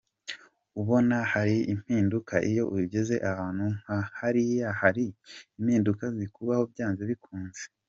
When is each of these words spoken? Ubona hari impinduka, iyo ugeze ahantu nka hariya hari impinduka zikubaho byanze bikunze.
Ubona 0.81 1.17
hari 1.33 1.55
impinduka, 1.73 2.33
iyo 2.49 2.63
ugeze 2.77 3.15
ahantu 3.31 3.65
nka 3.79 3.99
hariya 4.19 4.67
hari 4.81 5.05
impinduka 5.59 6.03
zikubaho 6.17 6.63
byanze 6.73 7.03
bikunze. 7.11 7.63